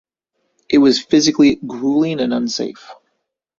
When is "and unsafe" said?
2.21-2.89